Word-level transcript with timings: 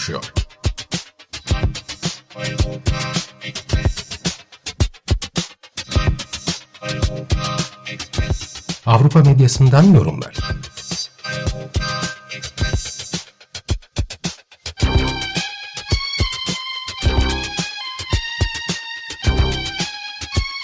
Konuşuyor? 0.00 0.32
Avrupa 8.86 9.20
medyasından 9.22 9.82
yorumlar. 9.82 10.36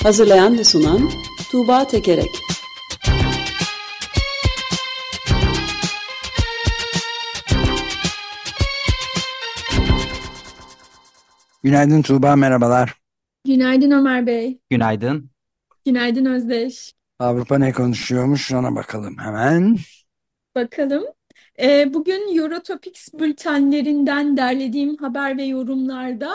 Hazırlayan 0.03 0.59
ve 0.59 0.64
sunan 0.64 1.11
Tuğba 1.50 1.87
Tekerek 1.87 2.45
Günaydın 11.66 12.02
Tuğba, 12.02 12.37
merhabalar. 12.37 12.95
Günaydın 13.45 13.91
Ömer 13.91 14.27
Bey. 14.27 14.59
Günaydın. 14.70 15.30
Günaydın 15.84 16.25
Özdeş. 16.25 16.95
Avrupa 17.19 17.59
ne 17.59 17.72
konuşuyormuş 17.72 18.53
ona 18.53 18.77
bakalım 18.77 19.19
hemen. 19.19 19.77
Bakalım. 20.55 21.05
Ee, 21.61 21.94
bugün 21.94 22.39
Eurotopics 22.39 23.09
bültenlerinden 23.14 24.37
derlediğim 24.37 24.97
haber 24.97 25.39
ve 25.39 25.42
yorumlarda 25.42 26.33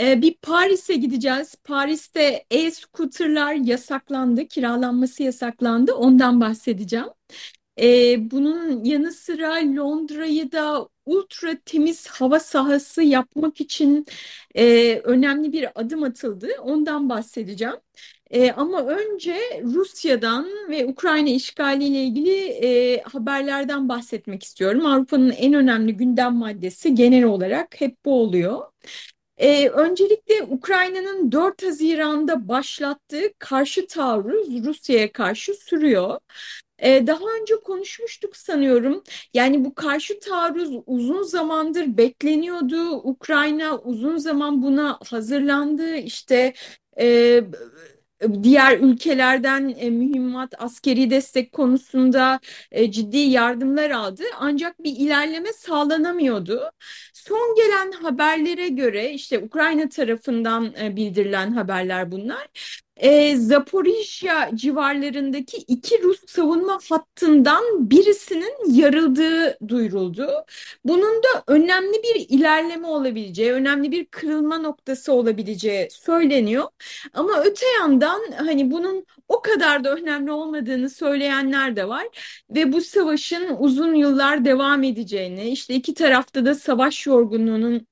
e, 0.00 0.22
bir 0.22 0.34
Paris'e 0.42 0.94
gideceğiz. 0.94 1.54
Paris'te 1.64 2.44
e-scooterlar 2.50 3.52
yasaklandı, 3.52 4.48
kiralanması 4.48 5.22
yasaklandı. 5.22 5.92
Ondan 5.92 6.40
bahsedeceğim. 6.40 7.08
Ee, 7.80 8.30
bunun 8.30 8.84
yanı 8.84 9.12
sıra 9.12 9.54
Londra'yı 9.54 10.52
da 10.52 10.88
ultra 11.06 11.56
temiz 11.64 12.06
hava 12.06 12.40
sahası 12.40 13.02
yapmak 13.02 13.60
için 13.60 14.06
e, 14.54 14.96
önemli 15.04 15.52
bir 15.52 15.68
adım 15.80 16.02
atıldı. 16.02 16.48
Ondan 16.62 17.08
bahsedeceğim. 17.08 17.76
E, 18.30 18.52
ama 18.52 18.82
önce 18.86 19.36
Rusya'dan 19.62 20.48
ve 20.70 20.86
Ukrayna 20.86 21.28
işgaliyle 21.28 22.02
ilgili 22.04 22.36
e, 22.46 23.00
haberlerden 23.02 23.88
bahsetmek 23.88 24.42
istiyorum. 24.42 24.86
Avrupa'nın 24.86 25.30
en 25.30 25.54
önemli 25.54 25.96
gündem 25.96 26.34
maddesi 26.34 26.94
genel 26.94 27.24
olarak 27.24 27.80
hep 27.80 28.04
bu 28.04 28.20
oluyor. 28.20 28.62
Ee, 29.36 29.68
öncelikle 29.68 30.42
Ukrayna'nın 30.42 31.32
4 31.32 31.62
Haziran'da 31.62 32.48
başlattığı 32.48 33.32
karşı 33.38 33.86
taarruz 33.86 34.64
Rusya'ya 34.64 35.12
karşı 35.12 35.54
sürüyor. 35.54 36.18
Ee, 36.78 37.06
daha 37.06 37.24
önce 37.40 37.54
konuşmuştuk 37.64 38.36
sanıyorum. 38.36 39.02
Yani 39.34 39.64
bu 39.64 39.74
karşı 39.74 40.20
taarruz 40.20 40.70
uzun 40.86 41.22
zamandır 41.22 41.96
bekleniyordu. 41.96 42.90
Ukrayna 42.90 43.78
uzun 43.78 44.16
zaman 44.16 44.62
buna 44.62 44.98
hazırlandı. 45.10 45.96
İşte 45.96 46.54
e, 47.00 47.40
diğer 48.42 48.78
ülkelerden 48.78 49.74
e, 49.78 49.90
mühimmat, 49.90 50.54
askeri 50.58 51.10
destek 51.10 51.52
konusunda 51.52 52.40
e, 52.70 52.90
ciddi 52.90 53.16
yardımlar 53.18 53.90
aldı. 53.90 54.22
Ancak 54.38 54.84
bir 54.84 54.96
ilerleme 54.96 55.52
sağlanamıyordu. 55.52 56.70
Son 57.14 57.54
gelen 57.56 57.92
haberlere 57.92 58.68
göre 58.68 59.10
işte 59.10 59.38
Ukrayna 59.38 59.88
tarafından 59.88 60.74
e, 60.80 60.96
bildirilen 60.96 61.50
haberler 61.50 62.12
bunlar 62.12 62.48
e, 62.96 63.36
Zaporijya 63.36 64.50
civarlarındaki 64.54 65.56
iki 65.56 66.02
Rus 66.02 66.20
savunma 66.26 66.78
hattından 66.88 67.90
birisinin 67.90 68.74
yarıldığı 68.74 69.58
duyuruldu. 69.68 70.28
Bunun 70.84 71.22
da 71.22 71.44
önemli 71.46 72.02
bir 72.02 72.26
ilerleme 72.28 72.86
olabileceği, 72.86 73.52
önemli 73.52 73.92
bir 73.92 74.06
kırılma 74.06 74.58
noktası 74.58 75.12
olabileceği 75.12 75.88
söyleniyor. 75.90 76.64
Ama 77.14 77.42
öte 77.44 77.66
yandan 77.80 78.20
hani 78.36 78.70
bunun 78.70 79.06
o 79.28 79.42
kadar 79.42 79.84
da 79.84 79.94
önemli 79.94 80.32
olmadığını 80.32 80.90
söyleyenler 80.90 81.76
de 81.76 81.88
var 81.88 82.06
ve 82.50 82.72
bu 82.72 82.80
savaşın 82.80 83.56
uzun 83.58 83.94
yıllar 83.94 84.44
devam 84.44 84.82
edeceğini, 84.82 85.50
işte 85.50 85.74
iki 85.74 85.94
tarafta 85.94 86.46
da 86.46 86.54
savaş 86.54 87.06
yorgunluğunun 87.06 87.86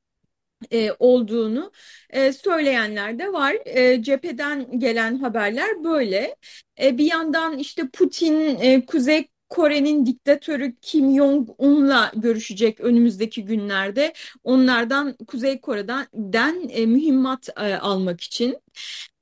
e, 0.71 0.93
olduğunu 0.99 1.73
e, 2.11 2.33
söyleyenler 2.33 3.19
de 3.19 3.33
var. 3.33 3.57
E, 3.65 4.03
cepheden 4.03 4.79
gelen 4.79 5.19
haberler 5.19 5.85
böyle. 5.85 6.37
E, 6.83 6.99
bir 6.99 7.07
yandan 7.07 7.59
işte 7.59 7.83
Putin 7.93 8.61
e, 8.61 8.87
Kuzey 8.87 9.29
Kore'nin 9.49 10.07
diktatörü 10.07 10.77
Kim 10.81 11.17
Jong-un'la 11.17 12.13
görüşecek 12.17 12.81
önümüzdeki 12.81 13.45
günlerde. 13.45 14.13
Onlardan 14.45 15.17
Kuzey 15.27 15.61
Kore'den 15.61 16.07
den, 16.15 16.69
e, 16.71 16.87
mühimmat 16.87 17.49
e, 17.57 17.75
almak 17.75 18.21
için. 18.21 18.59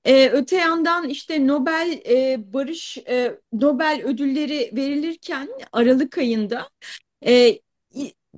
Ee, 0.05 0.29
öte 0.29 0.57
yandan 0.57 1.09
işte 1.09 1.47
Nobel 1.47 2.01
e, 2.09 2.53
Barış 2.53 2.99
e, 2.99 3.39
Nobel 3.53 4.03
ödülleri 4.05 4.71
verilirken 4.77 5.49
Aralık 5.73 6.19
ayında 6.19 6.69
e, 7.27 7.61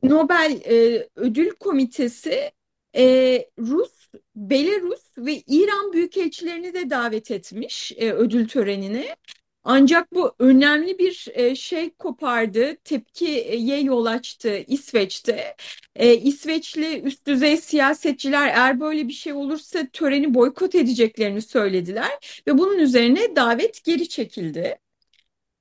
Nobel 0.03 0.61
e, 0.71 1.09
Ödül 1.17 1.51
Komitesi 1.51 2.53
e, 2.97 3.47
Rus, 3.59 4.09
Belarus 4.37 5.19
ve 5.19 5.43
İran 5.47 5.93
büyükelçilerini 5.93 6.75
de 6.75 6.91
davet 6.91 7.31
etmiş 7.31 7.93
e, 7.97 8.13
ödül 8.13 8.49
törenine. 8.49 9.17
Ancak 9.65 10.13
bu 10.15 10.35
önemli 10.39 10.99
bir 10.99 11.27
e, 11.35 11.55
şey 11.55 11.91
kopardı, 11.91 12.77
tepkiye 12.77 13.81
yol 13.81 14.07
açtı 14.07 14.65
İsveç'te. 14.67 15.57
E, 15.97 16.17
İsveçli 16.17 17.03
üst 17.03 17.27
düzey 17.27 17.57
siyasetçiler 17.57 18.49
eğer 18.49 18.81
böyle 18.81 19.09
bir 19.09 19.13
şey 19.13 19.33
olursa 19.33 19.87
töreni 19.93 20.35
boykot 20.35 20.75
edeceklerini 20.75 21.43
söylediler 21.43 22.43
ve 22.49 22.59
bunun 22.59 22.79
üzerine 22.79 23.37
davet 23.37 23.85
geri 23.85 24.09
çekildi. 24.09 24.79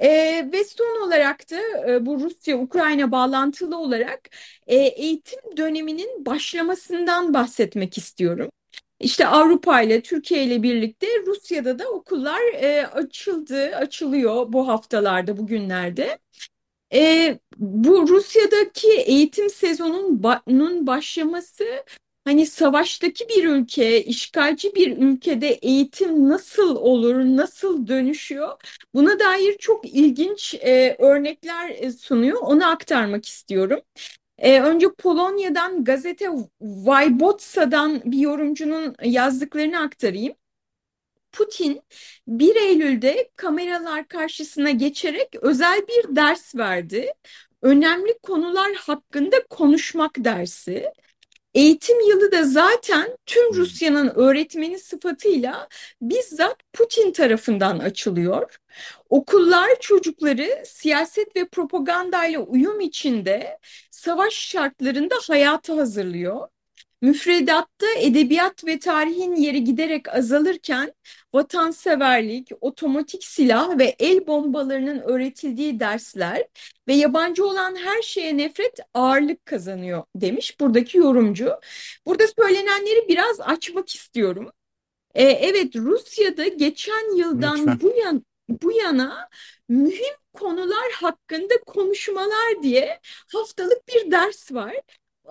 E, 0.02 0.08
ve 0.54 0.64
son 0.64 1.08
olarak 1.08 1.52
da 1.52 1.62
e, 1.92 2.06
bu 2.06 2.20
Rusya-Ukrayna 2.20 3.12
bağlantılı 3.12 3.78
olarak 3.78 4.30
e, 4.68 4.76
eğitim 4.76 5.58
döneminin 5.58 6.26
başlamasından 6.26 7.34
bahsetmek 7.34 7.98
istiyorum. 7.98 8.50
İşte 9.00 9.28
Avrupa 9.28 9.82
ile 9.82 10.02
Türkiye 10.02 10.44
ile 10.44 10.64
birlikte 10.64 11.08
Rusya'da 11.28 11.80
da 11.80 11.90
okullar 11.90 12.42
e, 12.54 12.88
açıldı, 12.88 13.76
açılıyor 13.76 14.54
bu 14.54 14.68
haftalarda, 14.68 15.38
bugünlerde. 15.38 16.20
E, 16.94 17.40
bu 17.58 18.08
Rusya'daki 18.08 18.92
eğitim 18.92 19.50
sezonunun 19.50 20.88
başlaması 20.88 21.66
Hani 22.26 22.46
savaştaki 22.46 23.30
bir 23.30 23.46
ülke, 23.46 24.04
işgalci 24.04 24.76
bir 24.76 24.98
ülkede 24.98 25.48
eğitim 25.48 26.30
nasıl 26.30 26.76
olur, 26.76 27.16
nasıl 27.16 27.88
dönüşüyor? 27.88 28.58
Buna 28.94 29.20
dair 29.20 29.58
çok 29.58 29.86
ilginç 29.86 30.54
e, 30.54 30.96
örnekler 31.00 31.70
e, 31.70 31.92
sunuyor. 31.92 32.42
Onu 32.42 32.68
aktarmak 32.70 33.26
istiyorum. 33.26 33.80
E, 34.38 34.62
önce 34.62 34.88
Polonya'dan 34.98 35.84
gazete 35.84 36.26
Wyboca'dan 36.60 38.02
bir 38.06 38.18
yorumcunun 38.20 38.96
yazdıklarını 39.04 39.80
aktarayım. 39.80 40.34
Putin 41.32 41.82
1 42.28 42.56
Eylül'de 42.56 43.30
kameralar 43.36 44.08
karşısına 44.08 44.72
geçerek 44.72 45.36
özel 45.42 45.82
bir 45.88 46.16
ders 46.16 46.56
verdi. 46.56 47.14
Önemli 47.62 48.20
konular 48.24 48.74
hakkında 48.74 49.36
konuşmak 49.50 50.12
dersi. 50.18 50.92
Eğitim 51.54 52.00
yılı 52.10 52.32
da 52.32 52.44
zaten 52.44 53.18
tüm. 53.26 53.54
Rusya'nın 53.56 54.10
öğretmeni 54.16 54.80
sıfatıyla 54.80 55.68
bizzat 56.02 56.58
Putin 56.74 57.12
tarafından 57.12 57.80
açılıyor. 57.80 58.58
Okullar 59.10 59.70
çocukları 59.80 60.64
siyaset 60.66 61.36
ve 61.36 61.48
propagandayla 61.48 62.40
uyum 62.40 62.80
içinde 62.80 63.60
savaş 63.92 64.34
şartlarında 64.34 65.16
hayata 65.28 65.78
hazırlıyor. 65.78 66.48
Müfredatta 67.02 67.88
edebiyat 68.00 68.66
ve 68.66 68.80
tarihin 68.80 69.36
yeri 69.36 69.64
giderek 69.64 70.16
azalırken 70.16 70.94
vatanseverlik, 71.34 72.50
otomatik 72.62 73.24
silah 73.24 73.78
ve 73.80 73.96
el 74.00 74.28
bombalarının 74.28 75.00
öğretildiği 75.00 75.80
dersler 75.80 76.48
ve 76.88 76.94
yabancı 76.94 77.46
olan 77.46 77.76
her 77.76 78.02
şeye 78.02 78.38
nefret 78.38 78.80
ağırlık 78.94 79.46
kazanıyor 79.46 80.04
demiş 80.16 80.60
buradaki 80.60 80.98
yorumcu. 80.98 81.60
Burada 82.06 82.24
söylenenleri 82.40 83.08
biraz 83.08 83.42
açmak 83.42 83.96
istiyorum. 83.96 84.52
Ee, 85.16 85.24
evet 85.24 85.76
Rusya'da 85.76 86.48
geçen 86.48 87.18
yıldan 87.18 87.58
Lütfen. 87.58 87.80
bu 87.82 87.94
yan 87.98 88.24
bu 88.50 88.72
yana 88.72 89.30
mühim 89.70 90.16
konular 90.34 90.92
hakkında 90.92 91.54
konuşmalar 91.66 92.64
diye 92.64 93.00
haftalık 93.34 93.88
bir 93.88 94.12
ders 94.12 94.52
var. 94.52 94.76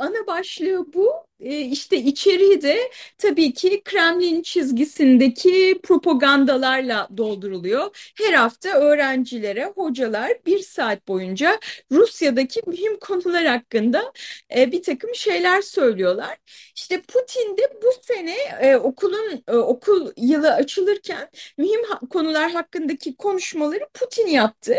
Ana 0.00 0.26
başlığı 0.26 0.93
bu. 0.93 1.12
E, 1.41 1.61
işte 1.61 1.97
içeriği 1.97 2.62
de 2.62 2.91
tabii 3.19 3.52
ki 3.52 3.82
Kremlin 3.85 4.43
çizgisindeki 4.43 5.81
propagandalarla 5.82 7.08
dolduruluyor. 7.17 8.12
Her 8.19 8.32
hafta 8.32 8.69
öğrencilere 8.69 9.64
hocalar 9.67 10.32
bir 10.47 10.58
saat 10.58 11.08
boyunca 11.08 11.58
Rusya'daki 11.93 12.62
mühim 12.67 12.99
konular 12.99 13.44
hakkında 13.47 14.12
e, 14.56 14.73
bir 14.73 14.82
takım 14.82 15.14
şeyler 15.14 15.62
söylüyorlar. 15.62 16.38
İşte 16.76 17.00
Putin 17.03 17.56
de 17.56 17.62
bu 17.82 17.93
sene 18.03 18.37
e, 18.61 18.76
okulun 18.76 19.44
e, 19.49 19.53
okul 19.56 20.12
yılı 20.17 20.55
açılırken 20.55 21.29
mühim 21.58 21.81
konular 22.11 22.50
hakkındaki 22.50 23.17
konuşmaları 23.17 23.88
Putin 23.94 24.26
yaptı. 24.26 24.75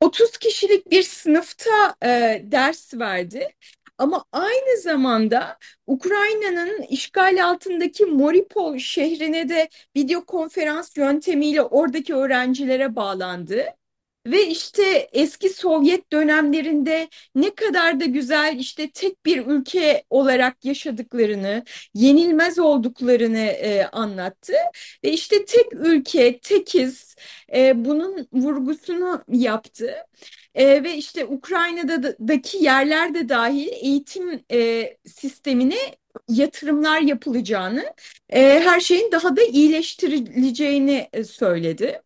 30 0.00 0.38
kişilik 0.38 0.90
bir 0.90 1.02
sınıfta 1.02 1.94
e, 2.04 2.42
ders 2.44 2.94
verdi. 2.94 3.48
Ama 3.98 4.24
aynı 4.32 4.80
zamanda 4.82 5.58
Ukrayna'nın 5.86 6.82
işgal 6.82 7.44
altındaki 7.44 8.06
Mariupol 8.06 8.78
şehrine 8.78 9.48
de 9.48 9.68
video 9.96 10.24
konferans 10.24 10.96
yöntemiyle 10.96 11.62
oradaki 11.62 12.14
öğrencilere 12.14 12.96
bağlandı. 12.96 13.64
Ve 14.26 14.46
işte 14.46 15.08
eski 15.12 15.48
Sovyet 15.48 16.12
dönemlerinde 16.12 17.08
ne 17.34 17.54
kadar 17.54 18.00
da 18.00 18.04
güzel 18.04 18.56
işte 18.58 18.90
tek 18.90 19.26
bir 19.26 19.46
ülke 19.46 20.04
olarak 20.10 20.64
yaşadıklarını, 20.64 21.64
yenilmez 21.94 22.58
olduklarını 22.58 23.38
e, 23.38 23.84
anlattı. 23.86 24.52
Ve 25.04 25.12
işte 25.12 25.44
tek 25.44 25.72
ülke, 25.72 26.38
tekiz 26.40 27.16
e, 27.54 27.84
bunun 27.84 28.28
vurgusunu 28.32 29.24
yaptı. 29.28 29.94
E, 30.54 30.84
ve 30.84 30.96
işte 30.96 31.26
Ukrayna'daki 31.26 32.64
yerler 32.64 33.14
de 33.14 33.28
dahil 33.28 33.68
eğitim 33.68 34.44
e, 34.52 34.96
sistemine 35.06 35.76
yatırımlar 36.28 37.00
yapılacağını, 37.00 37.94
e, 38.30 38.40
her 38.60 38.80
şeyin 38.80 39.12
daha 39.12 39.36
da 39.36 39.42
iyileştirileceğini 39.42 41.08
e, 41.12 41.24
söyledi. 41.24 42.02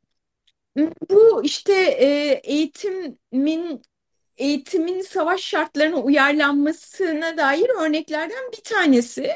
Bu 1.11 1.45
işte 1.45 1.75
e, 1.75 2.07
eğitimin 2.45 3.83
eğitimin 4.37 5.01
savaş 5.01 5.41
şartlarına 5.41 5.97
uyarlanmasına 5.97 7.37
dair 7.37 7.69
örneklerden 7.81 8.53
bir 8.53 8.63
tanesi. 8.63 9.31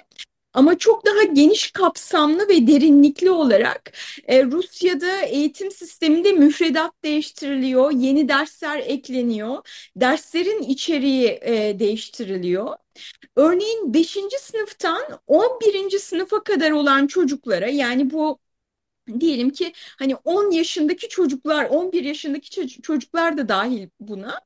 Ama 0.54 0.78
çok 0.78 1.06
daha 1.06 1.22
geniş 1.22 1.70
kapsamlı 1.70 2.48
ve 2.48 2.66
derinlikli 2.66 3.30
olarak 3.30 3.92
e, 4.28 4.44
Rusya'da 4.44 5.22
eğitim 5.22 5.70
sisteminde 5.70 6.32
müfredat 6.32 6.92
değiştiriliyor, 7.04 7.90
yeni 7.92 8.28
dersler 8.28 8.78
ekleniyor, 8.78 9.58
derslerin 9.96 10.62
içeriği 10.62 11.28
e, 11.42 11.78
değiştiriliyor. 11.78 12.76
Örneğin 13.36 13.94
5. 13.94 14.38
sınıftan 14.40 15.02
11. 15.26 15.98
sınıfa 15.98 16.42
kadar 16.44 16.70
olan 16.70 17.06
çocuklara 17.06 17.68
yani 17.68 18.10
bu 18.10 18.38
Diyelim 19.20 19.50
ki 19.50 19.72
hani 19.98 20.16
10 20.16 20.50
yaşındaki 20.50 21.08
çocuklar, 21.08 21.64
11 21.64 22.04
yaşındaki 22.04 22.68
çocuklar 22.82 23.38
da 23.38 23.48
dahil 23.48 23.88
buna 24.00 24.40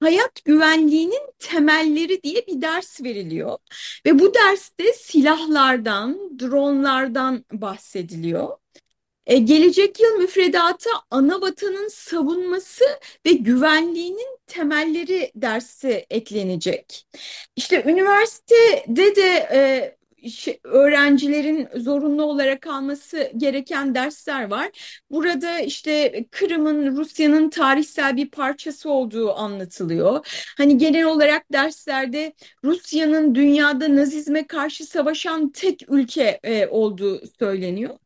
hayat 0.00 0.44
güvenliğinin 0.44 1.30
temelleri 1.38 2.22
diye 2.22 2.46
bir 2.46 2.60
ders 2.60 3.02
veriliyor. 3.02 3.58
Ve 4.06 4.18
bu 4.18 4.34
derste 4.34 4.92
silahlardan, 4.92 6.38
dronlardan 6.38 7.44
bahsediliyor. 7.52 8.58
E, 9.26 9.38
gelecek 9.38 10.00
yıl 10.00 10.16
müfredata 10.18 10.90
ana 11.10 11.40
vatanın 11.40 11.88
savunması 11.88 12.84
ve 13.26 13.32
güvenliğinin 13.32 14.38
temelleri 14.46 15.32
dersi 15.34 16.06
eklenecek. 16.10 17.06
İşte 17.56 17.82
üniversitede 17.86 19.16
de 19.16 19.48
e, 19.52 19.96
öğrencilerin 20.64 21.68
zorunlu 21.76 22.22
olarak 22.22 22.66
alması 22.66 23.30
gereken 23.36 23.94
dersler 23.94 24.50
var. 24.50 24.70
Burada 25.10 25.60
işte 25.60 26.24
Kırım'ın 26.30 26.96
Rusya'nın 26.96 27.50
tarihsel 27.50 28.16
bir 28.16 28.30
parçası 28.30 28.90
olduğu 28.90 29.32
anlatılıyor. 29.34 30.26
Hani 30.56 30.78
genel 30.78 31.04
olarak 31.04 31.52
derslerde 31.52 32.32
Rusya'nın 32.64 33.34
dünyada 33.34 33.96
Nazizme 33.96 34.46
karşı 34.46 34.84
savaşan 34.84 35.52
tek 35.52 35.82
ülke 35.88 36.40
e, 36.42 36.66
olduğu 36.66 37.26
söyleniyor 37.38 37.98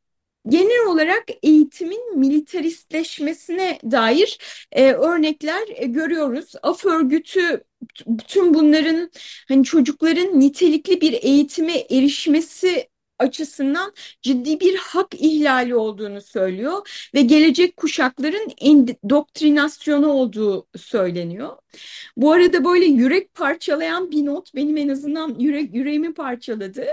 genel 0.48 0.86
olarak 0.86 1.24
eğitimin 1.42 2.18
militaristleşmesine 2.18 3.78
dair 3.90 4.38
e, 4.72 4.92
örnekler 4.92 5.68
e, 5.74 5.86
görüyoruz. 5.86 6.52
Af 6.62 6.84
örgütü 6.84 7.64
bütün 8.06 8.54
bunların 8.54 9.10
hani 9.48 9.64
çocukların 9.64 10.40
nitelikli 10.40 11.00
bir 11.00 11.12
eğitime 11.12 11.76
erişmesi 11.90 12.88
açısından 13.18 13.92
ciddi 14.22 14.60
bir 14.60 14.76
hak 14.76 15.14
ihlali 15.14 15.74
olduğunu 15.74 16.20
söylüyor 16.20 17.08
ve 17.14 17.22
gelecek 17.22 17.76
kuşakların 17.76 18.48
endoktrinasyonu 18.60 20.08
olduğu 20.08 20.66
söyleniyor. 20.76 21.56
Bu 22.16 22.32
arada 22.32 22.64
böyle 22.64 22.84
yürek 22.84 23.34
parçalayan 23.34 24.10
bir 24.10 24.26
not 24.26 24.54
benim 24.54 24.76
en 24.76 24.88
azından 24.88 25.36
yürek 25.38 25.74
yüreğimi 25.74 26.14
parçaladı. 26.14 26.86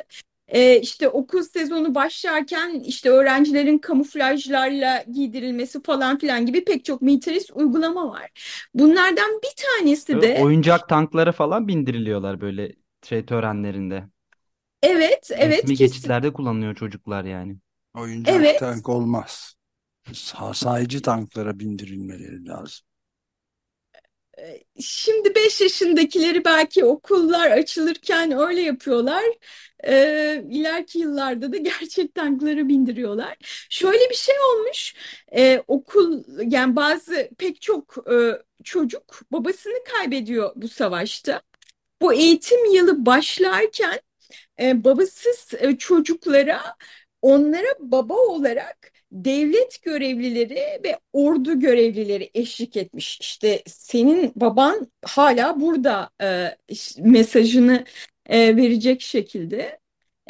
Ee, 0.47 0.79
işte 0.81 1.09
okul 1.09 1.43
sezonu 1.43 1.95
başlarken 1.95 2.79
işte 2.79 3.09
öğrencilerin 3.09 3.77
kamuflajlarla 3.77 5.03
giydirilmesi 5.13 5.81
falan 5.83 6.17
filan 6.17 6.45
gibi 6.45 6.63
pek 6.65 6.85
çok 6.85 7.01
militarist 7.01 7.51
uygulama 7.55 8.09
var. 8.11 8.31
Bunlardan 8.73 9.41
bir 9.43 9.63
tanesi 9.79 10.21
de 10.21 10.53
Oyuncak 10.61 10.89
tanklara 10.89 11.31
falan 11.31 11.67
bindiriliyorlar 11.67 12.41
böyle 12.41 12.75
şey 13.03 13.25
törenlerinde. 13.25 14.09
evet 14.81 15.31
evet 15.37 15.65
Resmi 15.65 15.73
kesin 15.73 16.17
geçitlerde 16.17 16.33
kullanılıyor 16.33 16.75
çocuklar 16.75 17.25
yani. 17.25 17.57
Oyuncak 17.93 18.45
evet 18.45 18.57
tank 18.57 18.89
olmaz. 18.89 19.55
Sayıcı 20.53 21.01
tanklara 21.01 21.59
bindirilmeleri 21.59 22.45
lazım. 22.45 22.85
Ee, 24.39 24.63
Şimdi 24.81 25.35
5 25.35 25.61
yaşındakileri 25.61 26.45
belki 26.45 26.85
okullar 26.85 27.51
açılırken 27.51 28.31
öyle 28.31 28.61
yapıyorlar. 28.61 29.23
Ee, 29.83 30.43
ileriki 30.49 30.99
yıllarda 30.99 31.53
da 31.53 31.57
gerçek 31.57 32.15
tanklara 32.15 32.67
bindiriyorlar. 32.67 33.37
Şöyle 33.69 34.09
bir 34.09 34.15
şey 34.15 34.35
olmuş. 34.39 34.95
Ee, 35.35 35.63
okul 35.67 36.23
yani 36.51 36.75
bazı 36.75 37.29
pek 37.37 37.61
çok 37.61 37.97
e, 38.11 38.41
çocuk 38.63 39.21
babasını 39.31 39.83
kaybediyor 39.83 40.51
bu 40.55 40.67
savaşta. 40.67 41.41
Bu 42.01 42.13
eğitim 42.13 42.73
yılı 42.73 43.05
başlarken 43.05 43.99
e, 44.61 44.83
babasız 44.83 45.53
e, 45.59 45.77
çocuklara 45.77 46.61
onlara 47.21 47.67
baba 47.79 48.13
olarak 48.13 48.91
devlet 49.11 49.81
görevlileri 49.83 50.81
ve 50.83 50.99
ordu 51.13 51.59
görevlileri 51.59 52.29
eşlik 52.33 52.77
etmiş. 52.77 53.19
İşte 53.21 53.63
senin 53.67 54.33
baban 54.35 54.91
hala 55.05 55.61
burada 55.61 56.09
e, 56.21 56.57
mesajını 56.99 57.85
e, 58.27 58.55
verecek 58.57 59.01
şekilde. 59.01 59.79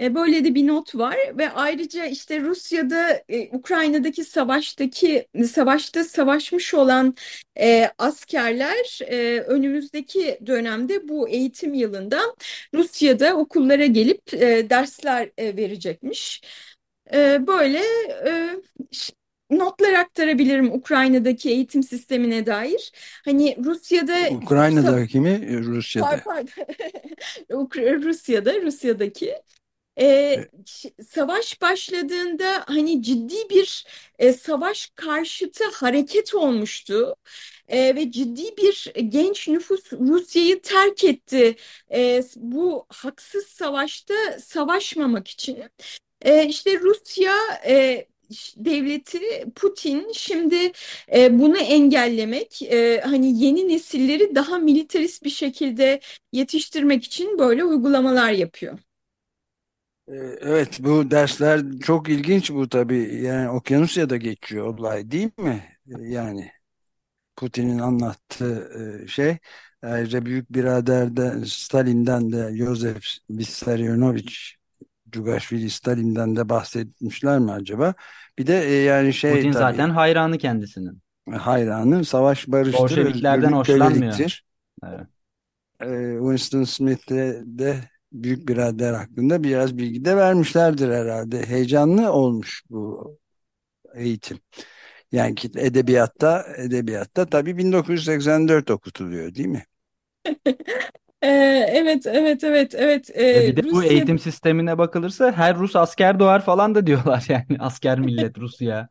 E, 0.02 0.16
böyle 0.16 0.46
de 0.46 0.56
bir 0.56 0.68
not 0.68 0.96
var 0.96 1.18
ve 1.38 1.52
ayrıca 1.52 2.06
işte 2.06 2.42
Rusya'da 2.42 3.24
e, 3.30 3.50
Ukrayna'daki 3.58 4.24
savaştaki 4.24 5.28
savaşta 5.52 6.04
savaşmış 6.04 6.74
olan 6.74 7.16
e, 7.60 7.92
askerler 7.98 9.00
e, 9.02 9.40
önümüzdeki 9.42 10.40
dönemde 10.46 11.08
bu 11.08 11.30
eğitim 11.30 11.74
yılında 11.74 12.22
Rusya'da 12.74 13.36
okullara 13.38 13.86
gelip 13.86 14.34
e, 14.34 14.70
dersler 14.70 15.30
e, 15.38 15.58
verecekmiş. 15.58 16.42
E, 17.14 17.48
böyle 17.48 17.80
e, 18.28 18.50
notlar 19.50 19.94
aktarabilirim 19.94 20.74
Ukrayna'daki 20.74 21.50
eğitim 21.50 21.84
sistemine 21.84 22.46
dair. 22.46 22.92
Hani 23.26 23.58
Rusya'da 23.66 24.30
Ukrayna'daki 24.32 25.20
mi? 25.20 25.64
Rusya'da. 25.64 26.44
Rusya'da 28.04 28.62
Rusya'daki 28.62 29.36
e, 30.00 30.36
savaş 31.08 31.62
başladığında 31.62 32.64
hani 32.68 33.04
ciddi 33.04 33.50
bir 33.50 33.86
e, 34.20 34.34
savaş 34.34 34.92
karşıtı 34.96 35.64
hareket 35.74 36.36
olmuştu 36.36 37.16
e, 37.68 37.96
ve 37.96 38.12
ciddi 38.12 38.58
bir 38.58 38.94
genç 39.10 39.48
nüfus 39.48 39.94
Rusya'yı 39.94 40.62
terk 40.62 41.04
etti 41.04 41.56
e, 41.94 42.24
bu 42.36 42.86
haksız 42.90 43.48
savaşta 43.48 44.14
savaşmamak 44.40 45.28
için. 45.28 45.64
E, 46.22 46.46
işte 46.48 46.80
Rusya 46.80 47.36
e, 47.68 48.08
devleti 48.58 49.20
Putin 49.56 50.12
şimdi 50.14 50.72
e, 51.16 51.40
bunu 51.40 51.58
engellemek 51.58 52.62
e, 52.62 53.02
hani 53.06 53.44
yeni 53.44 53.68
nesilleri 53.70 54.36
daha 54.36 54.58
militarist 54.58 55.24
bir 55.24 55.30
şekilde 55.30 56.00
yetiştirmek 56.32 57.04
için 57.04 57.40
böyle 57.40 57.64
uygulamalar 57.64 58.32
yapıyor. 58.32 58.80
Ee, 60.08 60.14
Evet 60.42 60.80
bu 60.84 61.12
dersler 61.12 61.62
çok 61.80 62.10
ilginç 62.10 62.52
bu 62.52 62.70
tabii. 62.70 63.16
Yani 63.24 63.50
Okyanusya'da 63.50 64.18
geçiyor 64.18 64.66
olay 64.80 65.12
değil 65.12 65.30
mi? 65.38 65.78
Ee, 66.00 66.04
Yani 66.10 66.52
Putin'in 67.38 67.80
anlattığı 67.80 68.72
e, 69.06 69.08
şey. 69.08 69.38
Ayrıca 69.84 70.26
büyük 70.26 70.54
biraderden 70.54 71.44
Stalin'den 71.44 72.32
de 72.34 72.50
Yosef 72.54 73.04
Vissarionovich 73.32 74.36
Cugashvili 75.12 75.70
Stalin'den 75.70 76.36
de 76.36 76.50
bahsetmişler 76.50 77.40
mi 77.40 77.52
acaba? 77.52 77.94
Bir 78.40 78.48
de 78.48 78.64
e, 78.64 78.74
yani 78.74 79.14
şey 79.14 79.32
Putin 79.32 79.52
tabii 79.52 79.54
zaten 79.54 79.90
hayranı 79.90 80.38
kendisinin. 80.38 81.02
hayranı 81.38 82.06
savaş 82.06 82.48
barıştır, 82.48 82.80
Bolşeviklerden 82.80 83.52
hoşlanmıyor. 83.52 84.42
Evet. 84.84 85.08
E, 85.82 86.18
Winston 86.20 86.64
Smith'e 86.64 87.42
de 87.46 87.80
büyük 88.12 88.48
birader 88.48 88.94
hakkında 88.94 89.44
biraz 89.44 89.78
bilgi 89.78 90.06
de 90.06 90.18
vermişlerdir 90.18 90.90
herhalde. 90.90 91.46
Heyecanlı 91.46 92.12
olmuş 92.12 92.64
bu 92.70 93.18
eğitim. 93.96 94.40
Yani 95.12 95.36
ki 95.36 95.52
edebiyatta 95.56 96.46
edebiyatta 96.58 97.26
tabii 97.26 97.58
1984 97.58 98.72
okutuluyor 98.72 99.36
değil 99.36 99.48
mi? 99.48 99.64
E, 101.22 101.28
evet, 101.70 102.06
evet, 102.08 102.44
evet, 102.44 102.76
evet. 102.76 103.10
E 103.36 103.46
bir 103.46 103.56
de 103.56 103.62
bu 103.72 103.84
Rusya 103.84 103.84
eğitim 103.84 104.20
sistemine 104.20 104.78
bakılırsa 104.78 105.32
her 105.32 105.56
Rus 105.58 105.76
asker 105.76 106.20
doğar 106.20 106.42
falan 106.46 106.76
da 106.76 106.88
diyorlar 106.88 107.26
yani 107.30 107.46
asker 107.60 108.00
millet 108.00 108.38
Rusya. 108.38 108.90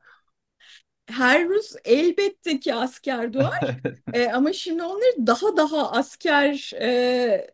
her 1.09 1.45
Rus 1.49 1.77
elbette 1.85 2.61
ki 2.61 2.75
asker 2.75 3.33
doğar. 3.35 3.77
E, 4.13 4.27
ama 4.29 4.53
şimdi 4.53 4.83
onları 4.83 5.27
daha 5.27 5.57
daha 5.57 5.93
asker 5.93 6.73
e, 6.81 7.47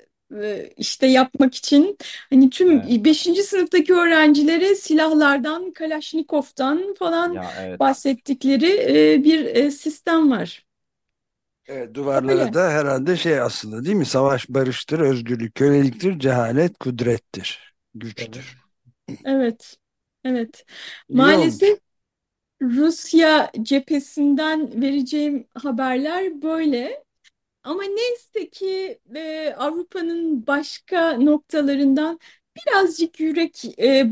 e, 0.43 0.71
işte 0.77 1.07
yapmak 1.07 1.55
için 1.55 1.99
hani 2.31 2.51
tüm 2.51 2.83
Evet. 2.83 3.05
5. 3.05 3.43
sınıftaki 3.43 3.95
öğrencilere 3.95 4.75
silahlardan, 4.75 5.71
Kalaşnikov'tan 5.73 6.95
falan 6.99 7.39
Ya 7.39 7.55
evet. 7.57 7.81
bahsettikleri 7.81 8.67
e, 9.15 9.25
bir 9.25 9.45
e, 9.45 9.71
sistem 9.71 10.31
var. 10.31 10.65
Evet, 11.67 11.95
duvarlara 11.95 12.41
Öyle. 12.41 12.55
da 12.55 12.71
herhalde 12.71 13.17
şey 13.17 13.41
aslında 13.41 13.85
değil 13.85 13.97
mi? 13.97 14.07
Savaş 14.07 14.49
barıştır, 14.49 15.01
özgürlük 15.01 15.55
köleliktir, 15.55 16.19
cehalet 16.19 16.79
kudrettir, 16.79 17.75
güçtür. 17.95 18.57
Evet. 19.25 19.77
Evet. 20.25 20.65
İyi 21.09 21.21
olmuş. 21.21 21.27
Maalesef 21.27 21.79
Rusya 22.63 23.51
cephesinden 23.63 24.83
vereceğim 24.83 25.47
haberler 25.55 26.43
böyle. 26.43 27.05
Ama 27.63 27.83
neyse 27.83 28.51
ki 28.51 28.99
e, 29.15 29.55
Avrupa'nın 29.59 30.47
başka 30.47 31.13
noktalarından 31.13 32.21
birazcık 32.57 33.21
yürek 33.21 33.65
e, 33.79 34.07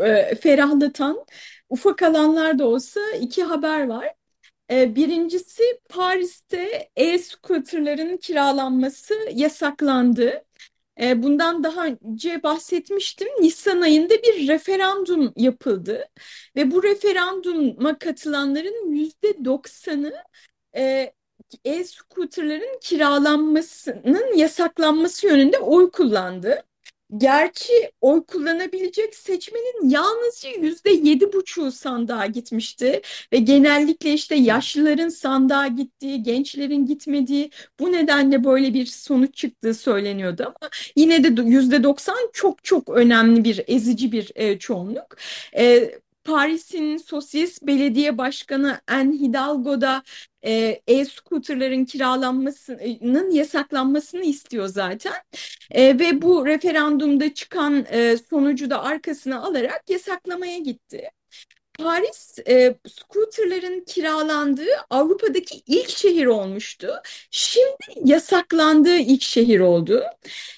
e, 0.00 0.34
ferahlatan 0.34 1.24
ufak 1.68 2.02
alanlar 2.02 2.58
da 2.58 2.66
olsa 2.66 3.00
iki 3.20 3.42
haber 3.42 3.86
var. 3.88 4.14
E, 4.70 4.96
birincisi 4.96 5.62
Paris'te 5.88 6.90
e-scooterların 6.96 8.16
kiralanması 8.16 9.14
yasaklandı. 9.32 10.44
E, 11.00 11.22
bundan 11.22 11.64
daha 11.64 11.86
önce 11.86 12.42
bahsetmiştim. 12.42 13.28
Nisan 13.40 13.80
ayında 13.80 14.14
bir 14.14 14.48
referandum 14.48 15.32
yapıldı 15.36 16.08
ve 16.56 16.70
bu 16.70 16.82
referanduma 16.82 17.98
katılanların 17.98 18.92
yüzde 18.92 19.44
doksanı 19.44 20.14
e, 20.76 21.12
e-scooterların 21.64 22.78
kiralanmasının 22.80 24.36
yasaklanması 24.36 25.26
yönünde 25.26 25.58
oy 25.58 25.90
kullandı. 25.90 26.62
Gerçi 27.16 27.72
oy 28.00 28.24
kullanabilecek 28.26 29.14
seçmenin 29.14 29.88
yalnızca 29.90 30.50
yüzde 30.50 30.90
yedi 30.90 31.32
buçuğu 31.32 31.72
sandığa 31.72 32.26
gitmişti 32.26 33.02
ve 33.32 33.38
genellikle 33.38 34.12
işte 34.12 34.34
yaşlıların 34.34 35.08
sandığa 35.08 35.66
gittiği, 35.66 36.22
gençlerin 36.22 36.86
gitmediği 36.86 37.50
bu 37.80 37.92
nedenle 37.92 38.44
böyle 38.44 38.74
bir 38.74 38.86
sonuç 38.86 39.34
çıktığı 39.34 39.74
söyleniyordu 39.74 40.42
ama 40.46 40.70
yine 40.96 41.24
de 41.24 41.42
yüzde 41.42 41.82
doksan 41.82 42.30
çok 42.32 42.64
çok 42.64 42.88
önemli 42.88 43.44
bir 43.44 43.64
ezici 43.66 44.12
bir 44.12 44.32
e, 44.34 44.58
çoğunluk. 44.58 45.16
E, 45.56 45.90
Paris'in 46.24 46.96
Sosyalist 46.96 47.62
Belediye 47.62 48.18
Başkanı 48.18 48.80
Anne 48.86 49.20
Hidalgo 49.20 49.80
da 49.80 50.02
e, 50.42 50.80
e-scooterların 50.86 51.84
kiralanmasının 51.84 53.30
yasaklanmasını 53.30 54.24
istiyor 54.24 54.66
zaten. 54.66 55.14
E, 55.70 55.98
ve 55.98 56.22
bu 56.22 56.46
referandumda 56.46 57.34
çıkan 57.34 57.86
e, 57.90 58.16
sonucu 58.16 58.70
da 58.70 58.82
arkasına 58.82 59.42
alarak 59.42 59.90
yasaklamaya 59.90 60.58
gitti. 60.58 61.10
Paris 61.82 62.38
e, 62.48 62.74
scooterların 62.88 63.84
kiralandığı 63.84 64.70
Avrupa'daki 64.90 65.62
ilk 65.66 65.88
şehir 65.88 66.26
olmuştu. 66.26 66.88
Şimdi 67.30 67.76
yasaklandığı 68.04 68.96
ilk 68.98 69.22
şehir 69.22 69.60
oldu. 69.60 70.02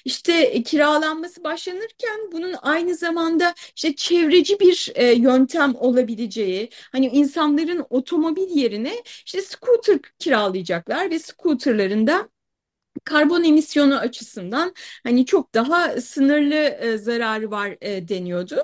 İşte 0.05 0.33
e, 0.33 0.63
kiralanması 0.63 1.43
başlanırken 1.43 2.31
bunun 2.31 2.55
aynı 2.61 2.95
zamanda 2.95 3.53
işte 3.75 3.95
çevreci 3.95 4.59
bir 4.59 4.91
e, 4.95 5.13
yöntem 5.13 5.75
olabileceği, 5.75 6.69
hani 6.91 7.07
insanların 7.07 7.85
otomobil 7.89 8.49
yerine 8.55 9.03
işte 9.25 9.41
scooter 9.41 9.99
kiralayacaklar 10.19 11.11
ve 11.11 11.19
scooterların 11.19 12.07
da 12.07 12.29
karbon 13.03 13.43
emisyonu 13.43 13.97
açısından 13.97 14.73
hani 15.03 15.25
çok 15.25 15.53
daha 15.53 16.01
sınırlı 16.01 16.55
e, 16.55 16.97
zararı 16.97 17.51
var 17.51 17.77
e, 17.81 18.07
deniyordu. 18.07 18.63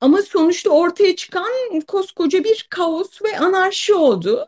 Ama 0.00 0.22
sonuçta 0.22 0.70
ortaya 0.70 1.16
çıkan 1.16 1.80
koskoca 1.86 2.44
bir 2.44 2.66
kaos 2.70 3.22
ve 3.22 3.38
anarşi 3.38 3.94
oldu. 3.94 4.46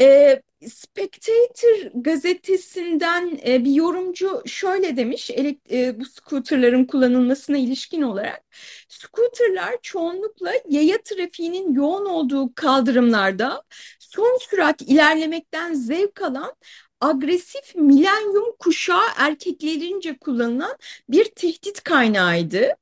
E, 0.00 0.42
Spectator 0.68 1.90
gazetesinden 1.94 3.40
e, 3.46 3.64
bir 3.64 3.70
yorumcu 3.70 4.42
şöyle 4.46 4.96
demiş 4.96 5.30
e, 5.70 6.00
bu 6.00 6.04
scooterların 6.04 6.84
kullanılmasına 6.84 7.58
ilişkin 7.58 8.02
olarak 8.02 8.42
scooterlar 8.88 9.76
çoğunlukla 9.82 10.52
yaya 10.68 11.02
trafiğinin 11.02 11.74
yoğun 11.74 12.06
olduğu 12.06 12.54
kaldırımlarda 12.54 13.62
son 13.98 14.38
sürat 14.50 14.82
ilerlemekten 14.82 15.74
zevk 15.74 16.22
alan 16.22 16.52
agresif 17.00 17.74
milenyum 17.74 18.56
kuşağı 18.58 19.04
erkeklerince 19.16 20.18
kullanılan 20.18 20.76
bir 21.08 21.24
tehdit 21.24 21.82
kaynağıydı. 21.84 22.76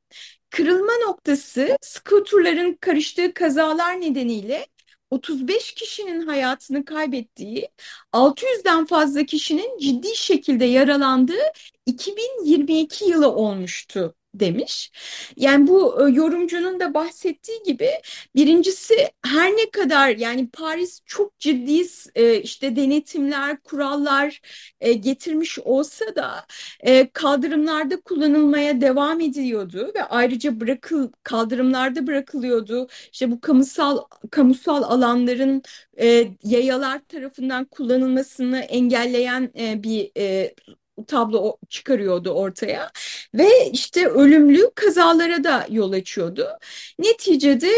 Kırılma 0.51 0.93
noktası 1.07 1.77
skuterların 1.83 2.75
karıştığı 2.75 3.35
kazalar 3.35 4.01
nedeniyle 4.01 4.67
35 5.11 5.73
kişinin 5.75 6.27
hayatını 6.27 6.85
kaybettiği, 6.85 7.69
600'den 8.13 8.87
fazla 8.87 9.25
kişinin 9.27 9.79
ciddi 9.79 10.17
şekilde 10.17 10.65
yaralandığı 10.65 11.53
2022 11.87 13.05
yılı 13.05 13.31
olmuştu 13.33 14.15
demiş. 14.35 14.93
Yani 15.37 15.69
bu 15.69 16.09
e, 16.09 16.13
yorumcunun 16.13 16.81
da 16.81 16.95
bahsettiği 16.95 17.63
gibi 17.63 17.91
birincisi 18.37 18.95
her 19.25 19.51
ne 19.53 19.71
kadar 19.71 20.09
yani 20.09 20.49
Paris 20.51 21.01
çok 21.07 21.39
ciddi 21.39 21.87
e, 22.15 22.41
işte 22.41 22.77
denetimler, 22.77 23.61
kurallar 23.63 24.41
e, 24.81 24.93
getirmiş 24.93 25.59
olsa 25.59 26.05
da 26.17 26.47
kaldırımlarda 27.13 28.01
kullanılmaya 28.01 28.81
devam 28.81 29.21
ediliyordu 29.21 29.93
ve 29.95 30.05
ayrıca 30.05 30.61
bırakıl 30.61 31.13
kaldırımlarda 31.23 32.07
bırakılıyordu. 32.07 32.89
İşte 33.13 33.31
bu 33.31 33.41
kamusal 33.41 33.99
kamusal 34.31 34.83
alanların 34.83 35.63
yayalar 36.45 37.01
tarafından 37.09 37.65
kullanılmasını 37.65 38.59
engelleyen 38.59 39.53
bir 39.83 40.11
tablo 41.07 41.57
çıkarıyordu 41.69 42.31
ortaya 42.31 42.91
ve 43.35 43.71
işte 43.73 44.09
ölümlü 44.09 44.71
kazalara 44.75 45.45
da 45.45 45.67
yol 45.71 45.93
açıyordu. 45.93 46.49
Neticede 46.99 47.71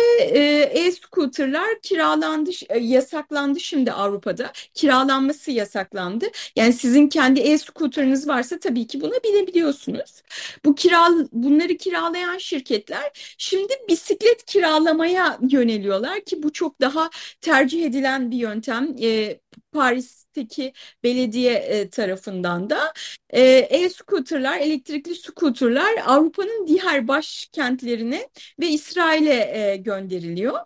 e-scooterlar 0.73 1.81
kiralandı, 1.83 2.51
e, 2.69 2.79
yasaklandı 2.79 3.61
şimdi 3.61 3.93
Avrupa'da. 3.93 4.53
Kiralanması 4.75 5.51
yasaklandı. 5.51 6.27
Yani 6.57 6.73
sizin 6.73 7.09
kendi 7.09 7.41
e-scooterınız 7.41 8.29
varsa 8.29 8.59
tabii 8.59 8.87
ki 8.87 9.01
bunu 9.01 9.13
bilebiliyorsunuz. 9.25 10.23
Bu 10.65 10.75
kira 10.75 11.09
bunları 11.33 11.77
kiralayan 11.77 12.39
şirketler 12.39 13.35
şimdi 13.39 13.73
bisiklet 13.89 14.45
kiralamaya 14.47 15.39
yöneliyorlar 15.49 16.21
ki 16.21 16.43
bu 16.43 16.53
çok 16.53 16.81
daha 16.81 17.11
tercih 17.41 17.85
edilen 17.87 18.31
bir 18.31 18.37
yöntem. 18.37 18.97
E, 19.03 19.41
Paris'teki 19.73 20.73
belediye 21.05 21.53
e, 21.55 21.91
tarafından 21.91 22.71
da 22.71 22.93
e, 23.31 23.43
e-scooterlar, 23.43 24.59
elektrikli 24.59 25.15
scooterlar 25.15 25.95
Avrupa'nın 26.07 26.67
diğer 26.67 27.09
başkentlerine 27.09 28.29
ve 28.61 28.69
İsrail'e 28.69 29.71
e, 29.73 29.77
gönderiliyor. 29.77 30.59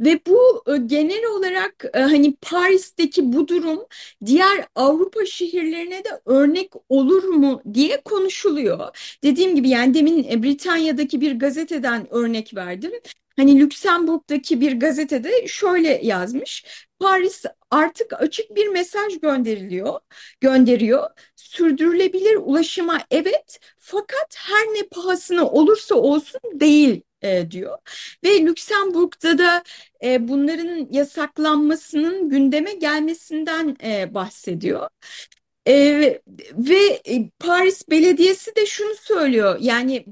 Ve 0.00 0.20
bu 0.26 0.62
e, 0.66 0.76
genel 0.76 1.24
olarak 1.24 1.84
e, 1.94 2.00
hani 2.00 2.36
Paris'teki 2.36 3.32
bu 3.32 3.48
durum 3.48 3.86
diğer 4.26 4.66
Avrupa 4.74 5.26
şehirlerine 5.26 6.04
de 6.04 6.08
örnek 6.26 6.72
olur 6.88 7.24
mu 7.24 7.62
diye 7.74 8.00
konuşuluyor. 8.00 9.18
Dediğim 9.24 9.54
gibi 9.56 9.68
yani 9.68 9.94
demin 9.94 10.24
e, 10.30 10.42
Britanya'daki 10.42 11.20
bir 11.20 11.38
gazeteden 11.38 12.06
örnek 12.14 12.54
verdim. 12.54 12.92
Hani 13.36 13.60
Lüksemburg'daki 13.60 14.60
bir 14.60 14.80
gazetede 14.80 15.46
şöyle 15.48 16.00
yazmış. 16.02 16.64
Paris 17.00 17.44
artık 17.70 18.12
açık 18.22 18.56
bir 18.56 18.66
mesaj 18.68 19.20
gönderiliyor, 19.20 20.00
gönderiyor. 20.40 21.10
Sürdürülebilir 21.36 22.36
ulaşıma 22.36 23.00
evet 23.10 23.60
fakat 23.78 24.36
her 24.36 24.66
ne 24.66 24.82
pahasına 24.82 25.46
olursa 25.50 25.94
olsun 25.94 26.40
değil 26.54 27.02
e, 27.22 27.50
diyor. 27.50 27.78
Ve 28.24 28.42
Lüksemburg'da 28.42 29.38
da 29.38 29.62
e, 30.04 30.28
bunların 30.28 30.88
yasaklanmasının 30.92 32.28
gündeme 32.28 32.72
gelmesinden 32.72 33.76
e, 33.84 34.14
bahsediyor. 34.14 34.88
E, 35.68 35.74
ve 36.52 37.00
e, 37.06 37.30
Paris 37.38 37.88
Belediyesi 37.90 38.56
de 38.56 38.66
şunu 38.66 38.94
söylüyor 38.94 39.56
yani 39.60 40.04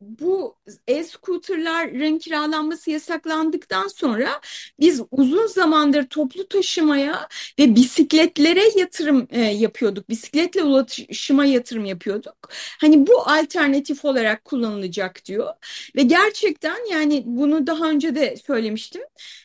bu 0.00 0.56
e-scooterların 0.88 2.18
kiralanması 2.18 2.90
yasaklandıktan 2.90 3.88
sonra 3.88 4.40
biz 4.80 5.02
uzun 5.10 5.46
zamandır 5.46 6.06
toplu 6.06 6.48
taşımaya 6.48 7.28
ve 7.58 7.76
bisikletlere 7.76 8.78
yatırım 8.78 9.28
e, 9.30 9.40
yapıyorduk. 9.40 10.08
Bisikletle 10.08 10.62
ulaşıma 10.62 11.44
yatırım 11.44 11.84
yapıyorduk. 11.84 12.48
Hani 12.80 13.06
bu 13.06 13.20
alternatif 13.28 14.04
olarak 14.04 14.44
kullanılacak 14.44 15.24
diyor. 15.24 15.54
Ve 15.96 16.02
gerçekten 16.02 16.90
yani 16.90 17.22
bunu 17.26 17.66
daha 17.66 17.90
önce 17.90 18.14
de 18.14 18.36
söylemiştim. 18.36 19.02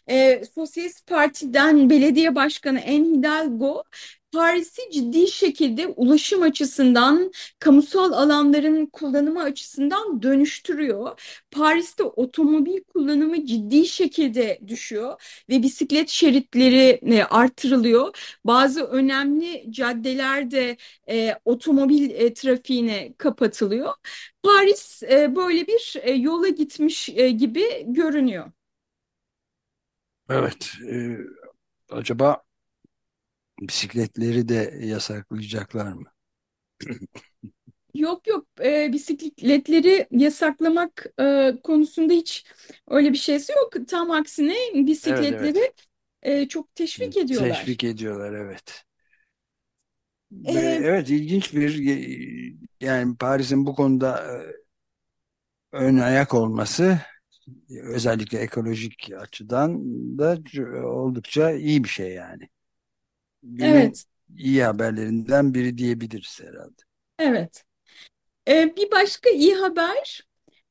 E, 0.09 0.43
Sosyalist 0.55 1.07
Parti'den 1.07 1.89
belediye 1.89 2.35
başkanı 2.35 2.79
En 2.79 3.05
Hidalgo 3.05 3.83
Paris'i 4.31 4.81
ciddi 4.91 5.27
şekilde 5.27 5.87
ulaşım 5.87 6.41
açısından, 6.41 7.31
kamusal 7.59 8.11
alanların 8.11 8.85
kullanımı 8.85 9.43
açısından 9.43 10.21
dönüştürüyor. 10.23 11.19
Paris'te 11.51 12.03
otomobil 12.03 12.83
kullanımı 12.83 13.45
ciddi 13.45 13.85
şekilde 13.85 14.59
düşüyor 14.67 15.21
ve 15.49 15.63
bisiklet 15.63 16.09
şeritleri 16.09 16.99
e, 17.15 17.23
artırılıyor. 17.23 18.37
Bazı 18.45 18.83
önemli 18.83 19.65
caddelerde 19.71 20.77
e, 21.09 21.35
otomobil 21.45 22.09
e, 22.09 22.33
trafiğine 22.33 23.13
kapatılıyor. 23.17 23.93
Paris 24.43 25.03
e, 25.03 25.35
böyle 25.35 25.67
bir 25.67 25.95
e, 26.01 26.11
yola 26.11 26.49
gitmiş 26.49 27.09
e, 27.09 27.29
gibi 27.29 27.63
görünüyor. 27.85 28.51
Evet. 30.29 30.71
E, 30.91 31.17
acaba 31.89 32.43
bisikletleri 33.61 34.49
de 34.49 34.79
yasaklayacaklar 34.81 35.93
mı? 35.93 36.05
Yok 37.93 38.27
yok 38.27 38.47
e, 38.63 38.93
bisikletleri 38.93 40.07
yasaklamak 40.11 41.05
e, 41.19 41.53
konusunda 41.63 42.13
hiç 42.13 42.45
öyle 42.87 43.11
bir 43.13 43.17
şeysi 43.17 43.51
yok. 43.53 43.87
Tam 43.87 44.11
aksine 44.11 44.55
Evet 45.05 45.31
bisikletleri 45.35 45.59
evet. 45.59 45.87
e, 46.21 46.47
çok 46.47 46.75
teşvik 46.75 47.17
ediyorlar. 47.17 47.67
Teşvik 47.67 47.83
ediyorlar 47.83 48.33
evet. 48.33 48.85
Ve 50.31 50.59
E, 50.59 50.81
evet 50.83 51.09
ilginç 51.09 51.53
bir 51.53 51.69
yani 52.81 53.17
Paris'in 53.17 53.65
bu 53.65 53.75
konuda 53.75 54.17
e, 55.73 55.77
ön 55.77 55.97
ayak 55.97 56.33
olması 56.33 56.99
özellikle 57.83 58.39
ekolojik 58.39 59.09
açıdan 59.19 59.79
da 60.19 60.37
oldukça 60.87 61.51
iyi 61.51 61.83
bir 61.83 61.89
şey 61.89 62.13
yani. 62.13 62.49
Günün 63.43 63.99
evet, 63.99 64.05
iyi 64.37 64.63
haberlerinden 64.63 65.53
biri 65.53 65.77
diyebiliriz 65.77 66.39
herhalde. 66.43 66.81
evet. 67.19 67.63
E, 68.49 68.75
bir 68.77 68.91
başka 68.91 69.29
iyi 69.29 69.55
haber. 69.55 70.21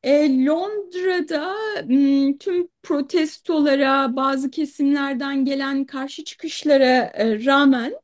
E, 0.04 0.44
Londra'da 0.46 1.54
m, 1.84 2.38
tüm 2.38 2.68
protestolara, 2.82 4.16
bazı 4.16 4.50
kesimlerden 4.50 5.44
gelen 5.44 5.86
karşı 5.86 6.24
çıkışlara 6.24 6.86
e, 7.14 7.44
rağmen 7.46 7.94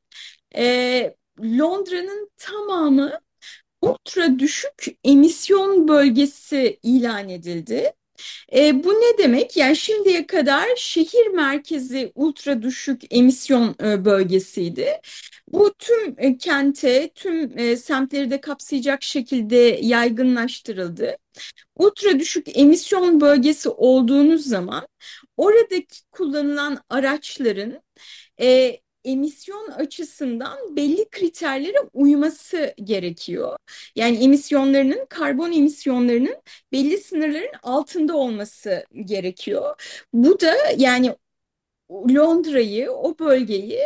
e, 0.57 1.17
Londra'nın 1.41 2.31
tamamı 2.39 3.21
ultra 3.83 4.41
düşük 4.41 4.87
emisyon 5.05 5.89
bölgesi 5.89 6.81
ilan 6.85 7.31
edildi. 7.31 7.93
E, 8.55 8.85
bu 8.85 8.93
ne 8.93 9.19
demek? 9.19 9.57
Yani 9.57 9.77
şimdiye 9.77 10.27
kadar 10.27 10.69
şehir 10.77 11.27
merkezi 11.27 12.13
ultra 12.15 12.63
düşük 12.63 13.03
emisyon 13.15 13.75
e, 13.85 14.05
bölgesiydi. 14.05 15.01
Bu 15.49 15.75
tüm 15.79 16.15
e, 16.19 16.39
kente, 16.39 17.11
tüm 17.15 17.59
e, 17.59 17.77
semtleri 17.77 18.31
de 18.31 18.41
kapsayacak 18.41 19.03
şekilde 19.03 19.57
yaygınlaştırıldı. 19.83 21.17
Ultra 21.77 22.19
düşük 22.19 22.59
emisyon 22.59 23.21
bölgesi 23.21 23.69
olduğunuz 23.69 24.47
zaman 24.47 24.89
oradaki 25.37 26.03
kullanılan 26.13 26.79
araçların 26.91 27.83
e, 28.41 28.79
emisyon 29.07 29.71
açısından 29.71 30.77
belli 30.77 31.09
kriterlere 31.11 31.79
uyması 31.93 32.75
gerekiyor. 32.85 33.57
Yani 33.97 34.17
emisyonlarının, 34.25 35.07
karbon 35.09 35.53
emisyonlarının 35.53 36.37
belli 36.73 36.99
sınırların 36.99 37.53
altında 37.63 38.17
olması 38.17 38.85
gerekiyor. 39.05 39.75
Bu 40.13 40.41
da 40.41 40.55
yani 40.77 41.17
Londra'yı, 41.91 42.91
o 42.91 43.19
bölgeyi 43.19 43.81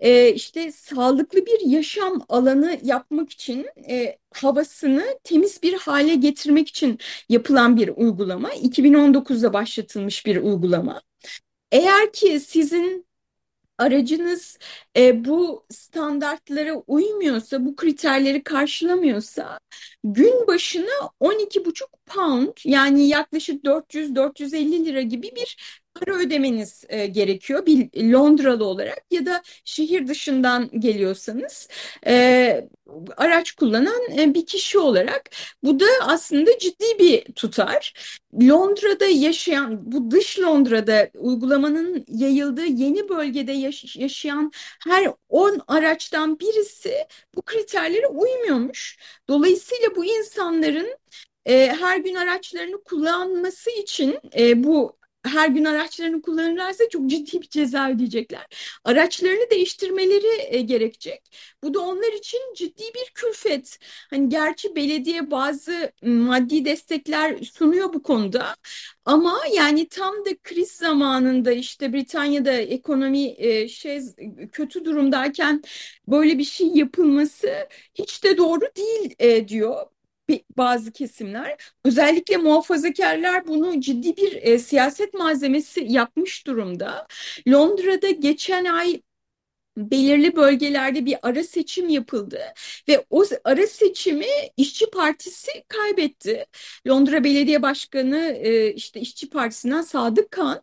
e, 0.00 0.32
işte 0.32 0.72
sağlıklı 0.72 1.46
bir 1.46 1.60
yaşam 1.66 2.24
alanı 2.28 2.78
yapmak 2.82 3.30
için 3.30 3.66
e, 3.90 4.18
havasını 4.34 5.18
temiz 5.24 5.62
bir 5.62 5.72
hale 5.74 6.14
getirmek 6.14 6.68
için 6.68 6.98
yapılan 7.28 7.76
bir 7.76 7.88
uygulama. 7.88 8.50
2019'da 8.54 9.52
başlatılmış 9.52 10.26
bir 10.26 10.36
uygulama. 10.36 11.02
Eğer 11.72 12.12
ki 12.12 12.40
sizin 12.40 13.06
aracınız 13.78 14.58
e, 14.96 15.24
bu 15.24 15.66
standartlara 15.70 16.74
uymuyorsa, 16.86 17.64
bu 17.64 17.76
kriterleri 17.76 18.42
karşılamıyorsa 18.44 19.60
gün 20.04 20.46
başına 20.46 21.10
12,5 21.20 21.90
pound 22.06 22.52
yani 22.64 23.08
yaklaşık 23.08 23.64
400-450 23.64 24.84
lira 24.84 25.02
gibi 25.02 25.32
bir 25.36 25.82
para 25.94 26.16
ödemeniz 26.18 26.84
e, 26.88 27.06
gerekiyor 27.06 27.66
bir 27.66 28.10
Londralı 28.12 28.64
olarak 28.64 29.02
ya 29.10 29.26
da 29.26 29.42
şehir 29.64 30.08
dışından 30.08 30.70
geliyorsanız 30.80 31.68
e, 32.06 32.68
araç 33.16 33.52
kullanan 33.52 34.02
e, 34.18 34.34
bir 34.34 34.46
kişi 34.46 34.78
olarak 34.78 35.30
bu 35.62 35.80
da 35.80 35.86
aslında 36.00 36.58
ciddi 36.58 36.84
bir 36.98 37.24
tutar. 37.32 37.94
Londra'da 38.42 39.06
yaşayan 39.06 39.92
bu 39.92 40.10
dış 40.10 40.38
Londra'da 40.38 41.10
uygulamanın 41.18 42.04
yayıldığı 42.08 42.66
yeni 42.66 43.08
bölgede 43.08 43.52
yaş 43.52 43.96
yaşayan 43.96 44.52
her 44.88 45.08
10 45.28 45.60
araçtan 45.66 46.38
birisi 46.38 46.94
bu 47.34 47.42
kriterlere 47.42 48.06
uymuyormuş. 48.06 48.98
Dolayısıyla 49.28 49.96
bu 49.96 50.04
insanların 50.04 50.96
e, 51.46 51.66
her 51.80 51.98
gün 51.98 52.14
araçlarını 52.14 52.82
kullanması 52.84 53.70
için 53.70 54.18
e, 54.38 54.64
bu 54.64 54.96
her 55.24 55.48
gün 55.48 55.64
araçlarını 55.64 56.22
kullanırlarsa 56.22 56.84
çok 56.88 57.06
ciddi 57.10 57.42
bir 57.42 57.48
ceza 57.48 57.90
ödeyecekler. 57.90 58.46
Araçlarını 58.84 59.50
değiştirmeleri 59.50 60.56
e, 60.56 60.60
gerekecek. 60.60 61.22
Bu 61.62 61.74
da 61.74 61.80
onlar 61.80 62.12
için 62.12 62.40
ciddi 62.56 62.82
bir 62.94 63.12
külfet. 63.14 63.78
Hani 64.10 64.28
gerçi 64.28 64.76
belediye 64.76 65.30
bazı 65.30 65.92
maddi 66.02 66.64
destekler 66.64 67.42
sunuyor 67.42 67.92
bu 67.92 68.02
konuda. 68.02 68.56
Ama 69.04 69.38
yani 69.54 69.88
tam 69.88 70.14
da 70.24 70.30
kriz 70.42 70.70
zamanında 70.72 71.52
işte 71.52 71.92
Britanya'da 71.92 72.52
ekonomi 72.52 73.34
e, 73.38 73.68
şey 73.68 74.00
kötü 74.52 74.84
durumdayken 74.84 75.62
böyle 76.08 76.38
bir 76.38 76.44
şey 76.44 76.66
yapılması 76.68 77.68
hiç 77.94 78.24
de 78.24 78.36
doğru 78.36 78.60
değil 78.76 79.14
e, 79.18 79.48
diyor 79.48 79.86
bazı 80.56 80.92
kesimler 80.92 81.56
özellikle 81.84 82.36
muhafazakarlar 82.36 83.46
bunu 83.46 83.80
ciddi 83.80 84.16
bir 84.16 84.32
e, 84.42 84.58
siyaset 84.58 85.14
malzemesi 85.14 85.86
yapmış 85.88 86.46
durumda. 86.46 87.06
Londra'da 87.48 88.10
geçen 88.10 88.64
ay 88.64 89.02
belirli 89.76 90.36
bölgelerde 90.36 91.06
bir 91.06 91.16
ara 91.22 91.44
seçim 91.44 91.88
yapıldı 91.88 92.40
ve 92.88 93.04
o 93.10 93.24
ara 93.44 93.66
seçimi 93.66 94.26
İşçi 94.56 94.90
Partisi 94.90 95.50
kaybetti. 95.68 96.46
Londra 96.88 97.24
Belediye 97.24 97.62
Başkanı 97.62 98.18
e, 98.18 98.72
işte 98.74 99.00
İşçi 99.00 99.30
Partisi'nden 99.30 99.82
Sadık 99.82 100.30
Kan 100.30 100.62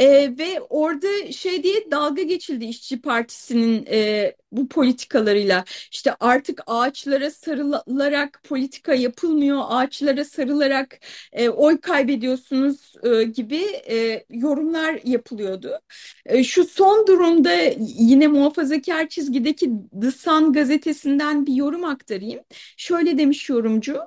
e, 0.00 0.38
ve 0.38 0.60
orada 0.60 1.32
şey 1.32 1.62
diye 1.62 1.90
dalga 1.90 2.22
geçildi 2.22 2.64
İşçi 2.64 3.00
Partisi'nin 3.02 3.86
e, 3.90 4.32
bu 4.52 4.68
politikalarıyla. 4.68 5.64
İşte 5.92 6.14
artık 6.20 6.62
ağaçlara 6.66 7.30
sarılarak 7.30 8.40
politika 8.44 8.94
yapılmıyor, 8.94 9.62
ağaçlara 9.68 10.24
sarılarak 10.24 11.00
e, 11.32 11.48
oy 11.48 11.80
kaybediyorsunuz 11.80 12.94
e, 13.02 13.22
gibi 13.24 13.62
e, 13.90 14.24
yorumlar 14.30 15.00
yapılıyordu. 15.04 15.80
E, 16.26 16.44
şu 16.44 16.64
son 16.64 17.06
durumda 17.06 17.52
yine 17.78 18.26
muhafazakar 18.26 19.08
çizgideki 19.08 19.70
The 20.02 20.10
Sun 20.10 20.52
gazetesinden 20.52 21.46
bir 21.46 21.54
yorum 21.54 21.84
aktarayım. 21.84 22.40
Şöyle 22.76 23.18
demiş 23.18 23.48
yorumcu 23.48 23.98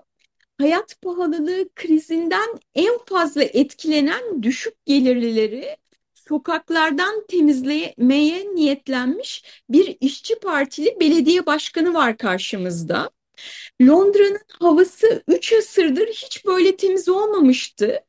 hayat 0.57 1.01
pahalılığı 1.01 1.69
krizinden 1.75 2.59
en 2.75 2.97
fazla 3.05 3.43
etkilenen 3.43 4.43
düşük 4.43 4.85
gelirlileri 4.85 5.77
sokaklardan 6.27 7.25
temizlemeye 7.27 8.55
niyetlenmiş 8.55 9.43
bir 9.69 9.97
işçi 10.01 10.39
partili 10.39 10.97
belediye 10.99 11.45
başkanı 11.45 11.93
var 11.93 12.17
karşımızda. 12.17 13.09
Londra'nın 13.81 14.39
havası 14.59 15.23
3 15.27 15.53
asırdır 15.53 16.07
hiç 16.07 16.45
böyle 16.45 16.77
temiz 16.77 17.09
olmamıştı. 17.09 17.99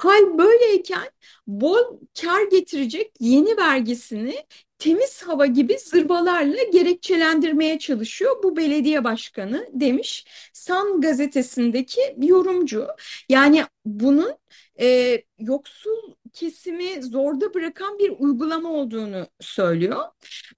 Hal 0.00 0.38
böyleyken 0.38 1.10
bol 1.46 2.00
kar 2.22 2.42
getirecek 2.50 3.12
yeni 3.20 3.56
vergisini 3.56 4.46
temiz 4.78 5.22
hava 5.22 5.46
gibi 5.46 5.78
zırvalarla 5.78 6.62
gerekçelendirmeye 6.72 7.78
çalışıyor 7.78 8.42
bu 8.42 8.56
belediye 8.56 9.04
başkanı 9.04 9.68
demiş 9.72 10.26
Sun 10.52 11.00
gazetesindeki 11.00 12.00
yorumcu. 12.18 12.86
Yani 13.28 13.64
bunun 13.84 14.34
e, 14.80 15.18
yoksul 15.38 16.14
kesimi 16.32 17.02
zorda 17.02 17.54
bırakan 17.54 17.98
bir 17.98 18.12
uygulama 18.18 18.68
olduğunu 18.70 19.26
söylüyor. 19.40 20.02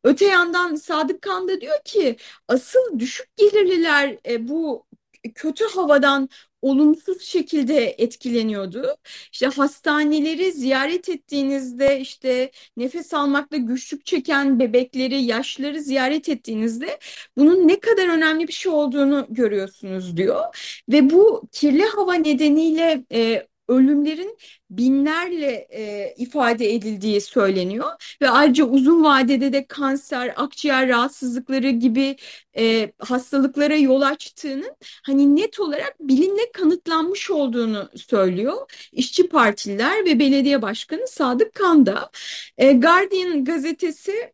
Öte 0.05 0.25
yandan 0.25 0.75
Sadık 0.75 1.23
Kan 1.23 1.49
da 1.49 1.61
diyor 1.61 1.79
ki 1.85 2.17
asıl 2.49 2.99
düşük 2.99 3.37
gelirliler 3.37 4.19
e, 4.29 4.49
bu 4.49 4.87
kötü 5.35 5.65
havadan 5.65 6.29
olumsuz 6.63 7.23
şekilde 7.23 7.95
etkileniyordu. 7.99 8.97
İşte 9.33 9.47
hastaneleri 9.47 10.53
ziyaret 10.53 11.09
ettiğinizde 11.09 12.01
işte 12.01 12.51
nefes 12.77 13.15
almakta 13.15 13.57
güçlük 13.57 14.07
çeken 14.07 14.59
bebekleri, 14.61 15.23
yaşları 15.23 15.81
ziyaret 15.81 16.29
ettiğinizde 16.29 16.99
bunun 17.37 17.69
ne 17.69 17.81
kadar 17.81 18.09
önemli 18.09 18.49
bir 18.49 18.53
şey 18.53 18.73
olduğunu 18.73 19.27
görüyorsunuz 19.31 20.17
diyor. 20.17 20.45
Ve 20.89 21.11
bu 21.11 21.43
kirli 21.53 21.85
hava 21.85 22.15
nedeniyle 22.15 23.05
e, 23.13 23.47
ölümlerin 23.69 24.39
binlerle 24.71 25.67
e, 25.71 26.15
ifade 26.17 26.75
edildiği 26.75 27.21
söyleniyor 27.21 28.17
ve 28.23 28.31
ayrıca 28.31 28.65
uzun 28.65 29.05
vadede 29.05 29.53
de 29.53 29.67
kanser, 29.67 30.35
akciğer 30.37 30.89
rahatsızlıkları 30.89 31.71
gibi 31.71 32.17
e, 32.57 32.93
hastalıklara 32.99 33.77
yol 33.77 34.03
açtığının 34.03 34.77
hani 35.07 35.37
net 35.37 35.61
olarak 35.61 35.97
bilimle 36.01 36.53
kanıtlanmış 36.53 37.31
olduğunu 37.31 37.89
söylüyor. 37.97 38.89
İşçi 38.93 39.29
Partililer 39.29 40.05
ve 40.05 40.19
Belediye 40.19 40.63
Başkanı 40.63 41.09
Sadık 41.09 41.55
Kanda. 41.55 42.11
E, 42.59 42.73
Guardian 42.73 43.45
gazetesi 43.45 44.33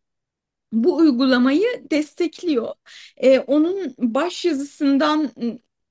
bu 0.71 0.95
uygulamayı 0.97 1.67
destekliyor. 1.91 2.67
E, 3.17 3.39
onun 3.39 3.95
baş 3.97 4.45
yazısından 4.45 5.31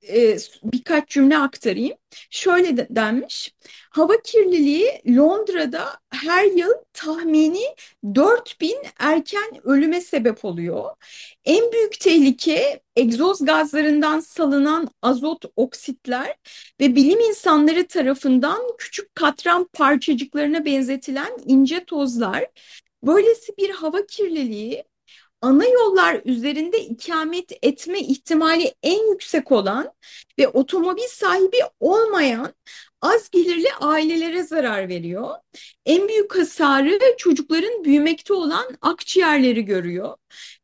e, 0.08 0.36
birkaç 0.64 1.08
cümle 1.08 1.38
aktarayım. 1.38 1.96
Şöyle 2.30 2.76
de 2.76 2.86
denmiş. 2.90 3.54
Hava 3.90 4.22
kirliliği 4.24 5.02
Londra'da 5.08 6.00
her 6.10 6.44
yıl 6.44 6.72
tahmini 6.92 7.64
4000 8.14 8.76
erken 8.98 9.60
ölüme 9.64 10.00
sebep 10.00 10.44
oluyor. 10.44 10.90
En 11.44 11.72
büyük 11.72 12.00
tehlike 12.00 12.80
egzoz 12.96 13.44
gazlarından 13.44 14.20
salınan 14.20 14.88
azot 15.02 15.44
oksitler 15.56 16.36
ve 16.80 16.96
bilim 16.96 17.20
insanları 17.20 17.86
tarafından 17.86 18.60
küçük 18.78 19.14
katran 19.14 19.68
parçacıklarına 19.72 20.64
benzetilen 20.64 21.38
ince 21.46 21.84
tozlar. 21.84 22.46
Böylesi 23.02 23.52
bir 23.58 23.70
hava 23.70 24.06
kirliliği 24.06 24.84
ana 25.44 25.64
yollar 25.64 26.20
üzerinde 26.24 26.80
ikamet 26.80 27.52
etme 27.62 28.00
ihtimali 28.00 28.74
en 28.82 29.10
yüksek 29.10 29.52
olan 29.52 29.92
ve 30.38 30.48
otomobil 30.48 31.08
sahibi 31.08 31.56
olmayan 31.80 32.54
az 33.02 33.30
gelirli 33.30 33.66
ailelere 33.80 34.42
zarar 34.42 34.88
veriyor. 34.88 35.28
En 35.86 36.08
büyük 36.08 36.38
hasarı 36.38 36.98
çocukların 37.18 37.84
büyümekte 37.84 38.32
olan 38.34 38.76
akciğerleri 38.82 39.64
görüyor. 39.64 40.16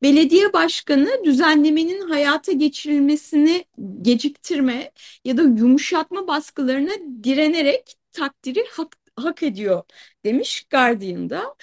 Belediye 0.03 0.53
başkanı 0.53 1.25
düzenlemenin 1.25 2.09
hayata 2.09 2.53
geçirilmesini 2.53 3.65
geciktirme 4.03 4.93
ya 5.25 5.37
da 5.37 5.43
yumuşatma 5.43 6.27
baskılarına 6.27 6.93
direnerek 7.25 7.95
takdiri 8.13 8.65
hak 8.71 8.97
hak 9.17 9.43
ediyor 9.43 9.83
demiş 10.25 10.67
Guardian'da. 10.71 11.55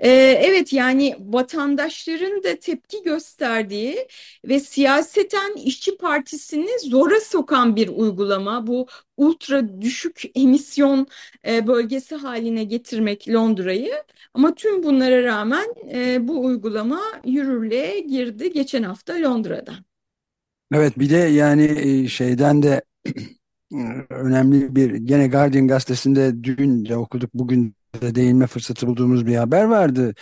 Ee, 0.00 0.08
evet 0.42 0.72
yani 0.72 1.16
vatandaşların 1.20 2.42
da 2.42 2.56
tepki 2.58 3.02
gösterdiği 3.02 4.08
ve 4.44 4.60
siyaseten 4.60 5.54
işçi 5.56 5.96
partisini 5.96 6.78
zora 6.80 7.20
sokan 7.20 7.76
bir 7.76 7.88
uygulama 7.88 8.66
bu 8.66 8.86
ultra 9.16 9.82
düşük 9.82 10.22
emisyon 10.34 11.06
e, 11.48 11.66
bölgesi 11.66 12.14
haline 12.14 12.64
getirmek 12.64 13.28
Londra'yı 13.28 14.04
ama 14.34 14.54
tüm 14.54 14.82
bunlara 14.82 15.22
rağmen 15.22 15.74
e, 15.94 16.28
bu 16.28 16.44
uygulama 16.44 17.00
yürürlüğe 17.24 18.00
girdi 18.00 18.52
geçen 18.52 18.82
hafta 18.82 19.14
Londra'da. 19.22 19.74
Evet 20.74 20.98
bir 20.98 21.10
de 21.10 21.16
yani 21.16 21.64
e, 22.04 22.08
şeyden 22.08 22.62
de 22.62 22.82
önemli 24.10 24.76
bir 24.76 24.94
gene 24.94 25.28
Guardian 25.28 25.68
gazetesinde 25.68 26.44
dün 26.44 26.84
de 26.84 26.96
okuduk 26.96 27.34
bugün 27.34 27.76
de 28.02 28.14
değinme 28.14 28.46
fırsatı 28.46 28.86
bulduğumuz 28.86 29.26
bir 29.26 29.36
haber 29.36 29.64
vardı. 29.64 30.14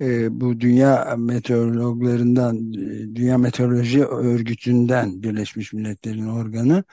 E, 0.00 0.40
bu 0.40 0.60
dünya 0.60 1.16
meteorologlarından 1.18 2.72
Dünya 3.14 3.38
Meteoroloji 3.38 4.04
Örgütü'nden 4.04 5.22
Birleşmiş 5.22 5.72
Milletler'in 5.72 6.26
organı 6.28 6.84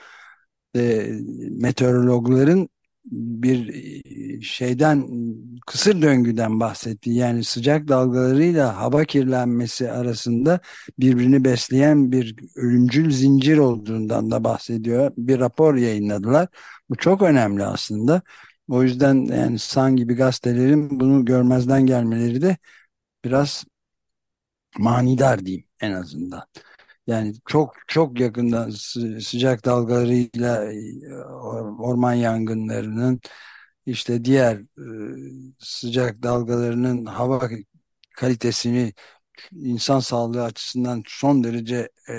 e, 0.76 1.10
meteorologların 1.50 2.68
bir 3.10 3.68
e, 4.38 4.40
şeyden 4.42 5.08
kısır 5.66 6.02
döngüden 6.02 6.60
bahsetti. 6.60 7.10
Yani 7.10 7.44
sıcak 7.44 7.88
dalgalarıyla 7.88 8.76
hava 8.76 9.04
kirlenmesi 9.04 9.90
arasında 9.92 10.60
birbirini 10.98 11.44
besleyen 11.44 12.12
bir 12.12 12.36
ölümcül 12.56 13.10
zincir 13.10 13.58
olduğundan 13.58 14.30
da 14.30 14.44
bahsediyor. 14.44 15.12
Bir 15.16 15.38
rapor 15.38 15.74
yayınladılar. 15.74 16.48
Bu 16.90 16.96
çok 16.96 17.22
önemli 17.22 17.64
aslında. 17.64 18.22
O 18.68 18.82
yüzden 18.82 19.14
yani 19.14 19.58
San 19.58 19.96
gibi 19.96 20.14
gazetelerin 20.14 21.00
bunu 21.00 21.24
görmezden 21.24 21.86
gelmeleri 21.86 22.42
de 22.42 22.56
biraz 23.24 23.64
manidar 24.78 25.46
diyeyim 25.46 25.66
en 25.80 25.92
azından. 25.92 26.42
Yani 27.06 27.34
çok 27.46 27.74
çok 27.88 28.20
yakından 28.20 28.70
sıcak 29.20 29.64
dalgalarıyla 29.64 30.72
e, 30.72 31.14
orman 31.78 32.14
yangınlarının 32.14 33.20
işte 33.86 34.24
diğer 34.24 34.56
e, 34.58 35.54
sıcak 35.58 36.22
dalgalarının 36.22 37.06
hava 37.06 37.48
kalitesini 38.16 38.92
insan 39.52 40.00
sağlığı 40.00 40.44
açısından 40.44 41.02
son 41.08 41.44
derece 41.44 41.90
e, 42.10 42.14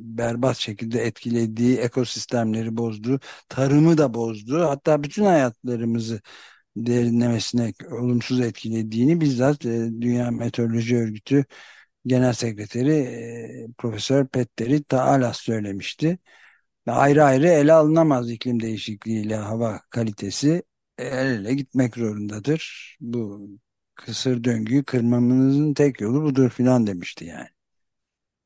berbat 0.00 0.56
şekilde 0.58 1.00
etkilediği, 1.06 1.78
ekosistemleri 1.78 2.76
bozdu, 2.76 3.20
tarımı 3.48 3.98
da 3.98 4.14
bozdu. 4.14 4.62
Hatta 4.68 5.02
bütün 5.02 5.24
hayatlarımızı 5.24 6.20
derinlemesine 6.76 7.72
olumsuz 7.92 8.40
etkilediğini 8.40 9.20
bizzat 9.20 9.62
Dünya 9.62 10.30
Meteoroloji 10.30 10.96
Örgütü 10.98 11.44
Genel 12.06 12.32
Sekreteri 12.32 12.92
e, 12.92 13.66
Profesör 13.78 14.26
Petteri 14.26 14.82
Taalas 14.84 15.38
söylemişti. 15.38 16.18
Ayrı 16.86 17.24
ayrı 17.24 17.48
ele 17.48 17.72
alınamaz 17.72 18.30
iklim 18.30 18.60
değişikliğiyle 18.60 19.36
hava 19.36 19.80
kalitesi 19.90 20.62
el 20.98 21.26
ele 21.26 21.54
gitmek 21.54 21.96
zorundadır. 21.96 22.96
Bu 23.00 23.48
kısır 23.94 24.44
döngüyü 24.44 24.84
kırmamızın 24.84 25.74
tek 25.74 26.00
yolu 26.00 26.22
budur 26.22 26.50
filan 26.50 26.86
demişti 26.86 27.24
yani. 27.24 27.48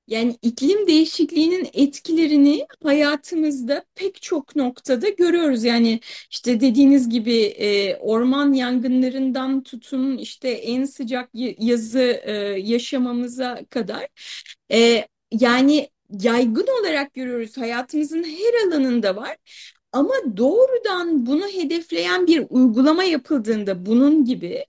Yani 0.07 0.37
iklim 0.43 0.87
değişikliğinin 0.87 1.69
etkilerini 1.75 2.67
hayatımızda 2.83 3.85
pek 3.95 4.23
çok 4.23 4.57
noktada 4.57 5.09
görüyoruz. 5.09 5.65
Yani 5.65 6.01
işte 6.31 6.61
dediğiniz 6.61 7.09
gibi 7.09 7.37
e, 7.45 7.97
orman 7.97 8.53
yangınlarından 8.53 9.63
tutun 9.63 10.19
işte 10.19 10.49
en 10.49 10.85
sıcak 10.85 11.31
yazı 11.59 12.21
e, 12.25 12.33
yaşamamıza 12.61 13.61
kadar. 13.71 14.09
E, 14.73 15.09
yani 15.33 15.89
yaygın 16.21 16.67
olarak 16.81 17.15
görüyoruz 17.15 17.57
hayatımızın 17.57 18.25
her 18.25 18.69
alanında 18.69 19.17
var. 19.17 19.37
Ama 19.93 20.15
doğrudan 20.37 21.27
bunu 21.27 21.49
hedefleyen 21.49 22.27
bir 22.27 22.47
uygulama 22.51 23.05
yapıldığında 23.05 23.87
bunun 23.87 24.25
gibi 24.25 24.67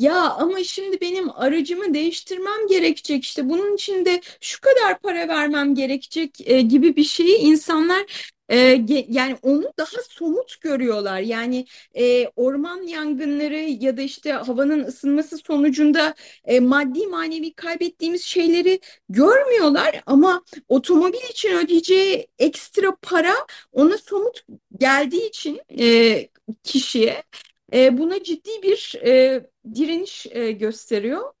ya 0.00 0.30
ama 0.30 0.64
şimdi 0.64 1.00
benim 1.00 1.30
aracımı 1.30 1.94
değiştirmem 1.94 2.66
gerekecek 2.68 3.24
işte 3.24 3.48
bunun 3.48 3.74
için 3.74 4.04
de 4.04 4.20
şu 4.40 4.60
kadar 4.60 4.98
para 4.98 5.28
vermem 5.28 5.74
gerekecek 5.74 6.50
e, 6.50 6.60
gibi 6.60 6.96
bir 6.96 7.04
şeyi 7.04 7.36
insanlar 7.38 8.32
e, 8.50 8.84
yani 9.08 9.36
onu 9.42 9.72
daha 9.78 10.02
somut 10.08 10.60
görüyorlar. 10.60 11.20
Yani 11.20 11.66
e, 11.94 12.28
orman 12.36 12.82
yangınları 12.82 13.58
ya 13.58 13.96
da 13.96 14.02
işte 14.02 14.32
havanın 14.32 14.84
ısınması 14.84 15.38
sonucunda 15.38 16.14
e, 16.44 16.60
maddi 16.60 17.06
manevi 17.06 17.52
kaybettiğimiz 17.54 18.22
şeyleri 18.22 18.80
görmüyorlar 19.08 20.02
ama 20.06 20.42
otomobil 20.68 21.30
için 21.30 21.50
ödeyeceği 21.56 22.26
ekstra 22.38 22.96
para 23.02 23.34
ona 23.72 23.98
somut 23.98 24.44
geldiği 24.78 25.28
için 25.28 25.60
e, 25.80 26.28
kişiye 26.64 27.22
e, 27.72 27.98
buna 27.98 28.22
ciddi 28.22 28.50
bir 28.62 28.94
e, 29.06 29.42
direniş 29.74 30.26
e, 30.30 30.52
gösteriyor. 30.52 31.32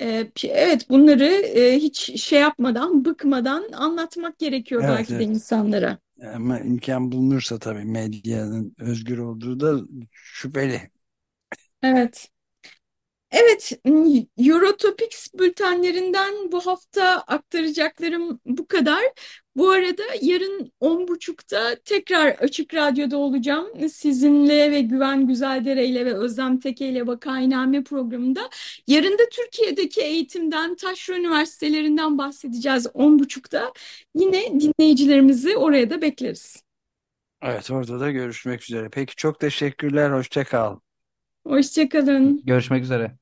E, 0.00 0.26
evet 0.44 0.90
bunları 0.90 1.24
e, 1.24 1.76
hiç 1.76 2.22
şey 2.22 2.40
yapmadan, 2.40 3.04
bıkmadan 3.04 3.72
anlatmak 3.72 4.38
gerekiyor 4.38 4.84
Evet, 4.84 4.88
belki 4.88 5.18
de 5.18 5.24
evet. 5.24 5.24
insanlara. 5.24 5.98
Ama 6.34 6.60
imkan 6.60 7.12
bulunursa 7.12 7.58
tabii 7.58 7.84
medyanın 7.84 8.74
özgür 8.78 9.18
olduğu 9.18 9.60
da 9.60 9.80
şüpheli. 10.12 10.90
Evet. 11.82 12.30
Evet, 13.30 13.72
Eurotopics 14.38 15.28
bültenlerinden 15.34 16.52
bu 16.52 16.66
hafta 16.66 17.04
aktaracaklarım 17.26 18.40
bu 18.46 18.66
kadar. 18.68 19.02
Bu 19.58 19.70
arada 19.70 20.02
yarın 20.22 20.72
10.30'da 20.80 21.76
tekrar 21.84 22.28
Açık 22.28 22.74
Radyo'da 22.74 23.16
olacağım. 23.16 23.88
Sizinle 23.88 24.70
ve 24.72 24.80
Güven 24.80 25.26
Güzeldere 25.26 25.86
ile 25.86 26.06
ve 26.06 26.14
Özlem 26.14 26.60
Teke 26.60 26.88
ile 26.88 27.06
Vakainame 27.06 27.84
programında. 27.84 28.40
Yarın 28.86 29.12
da 29.12 29.22
Türkiye'deki 29.32 30.00
eğitimden, 30.00 30.74
taşra 30.74 31.16
üniversitelerinden 31.16 32.18
bahsedeceğiz 32.18 32.86
10.30'da. 32.86 33.72
Yine 34.14 34.60
dinleyicilerimizi 34.60 35.56
oraya 35.56 35.90
da 35.90 36.02
bekleriz. 36.02 36.62
Evet 37.42 37.70
orada 37.70 38.00
da 38.00 38.10
görüşmek 38.10 38.62
üzere. 38.62 38.88
Peki 38.92 39.16
çok 39.16 39.40
teşekkürler. 39.40 40.10
Hoşça 40.10 40.44
kal. 40.44 40.76
Hoşçakalın. 41.46 42.42
Görüşmek 42.44 42.84
üzere. 42.84 43.18